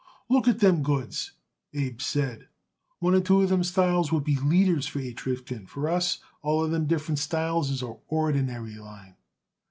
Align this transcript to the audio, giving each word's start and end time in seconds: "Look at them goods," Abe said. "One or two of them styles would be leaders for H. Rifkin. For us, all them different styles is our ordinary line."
"Look 0.29 0.47
at 0.47 0.61
them 0.61 0.81
goods," 0.81 1.33
Abe 1.75 2.01
said. 2.01 2.47
"One 2.97 3.13
or 3.13 3.21
two 3.21 3.43
of 3.43 3.49
them 3.49 3.63
styles 3.63 4.11
would 4.11 4.23
be 4.23 4.35
leaders 4.35 4.87
for 4.87 4.97
H. 4.99 5.27
Rifkin. 5.27 5.67
For 5.67 5.87
us, 5.87 6.17
all 6.41 6.67
them 6.67 6.87
different 6.87 7.19
styles 7.19 7.69
is 7.69 7.83
our 7.83 7.99
ordinary 8.07 8.73
line." 8.77 9.15